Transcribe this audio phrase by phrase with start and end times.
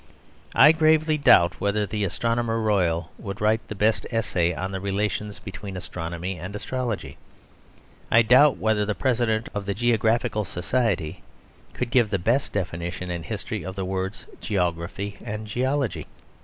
[0.55, 5.37] I gravely doubt whether the Astronomer Royal would write the best essay on the relations
[5.37, 7.17] between astronomy and astrology.
[8.09, 11.21] I doubt whether the President of the Geographical Society
[11.73, 16.07] could give the best definition and history of the words "geography" and "geology."